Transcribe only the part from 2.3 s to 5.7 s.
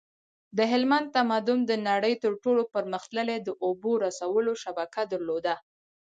ټولو پرمختللی د اوبو رسولو شبکه درلوده